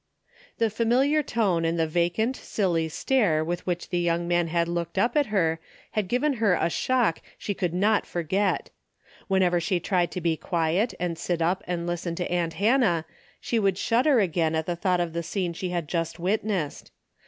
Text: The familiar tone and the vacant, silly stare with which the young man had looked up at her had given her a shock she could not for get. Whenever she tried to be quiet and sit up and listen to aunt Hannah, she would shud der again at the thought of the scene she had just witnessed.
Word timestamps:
The 0.57 0.71
familiar 0.71 1.21
tone 1.21 1.63
and 1.63 1.79
the 1.79 1.85
vacant, 1.85 2.35
silly 2.35 2.89
stare 2.89 3.43
with 3.43 3.67
which 3.67 3.89
the 3.89 3.99
young 3.99 4.27
man 4.27 4.47
had 4.47 4.67
looked 4.67 4.97
up 4.97 5.15
at 5.15 5.27
her 5.27 5.59
had 5.91 6.07
given 6.07 6.33
her 6.41 6.55
a 6.55 6.71
shock 6.71 7.21
she 7.37 7.53
could 7.53 7.71
not 7.71 8.07
for 8.07 8.23
get. 8.23 8.71
Whenever 9.27 9.59
she 9.59 9.79
tried 9.79 10.09
to 10.13 10.19
be 10.19 10.35
quiet 10.37 10.95
and 10.99 11.19
sit 11.19 11.39
up 11.39 11.63
and 11.67 11.85
listen 11.85 12.15
to 12.15 12.31
aunt 12.31 12.53
Hannah, 12.53 13.05
she 13.39 13.59
would 13.59 13.77
shud 13.77 14.05
der 14.05 14.19
again 14.19 14.55
at 14.55 14.65
the 14.65 14.75
thought 14.75 14.99
of 15.01 15.13
the 15.13 15.21
scene 15.21 15.53
she 15.53 15.69
had 15.69 15.87
just 15.87 16.17
witnessed. 16.17 16.89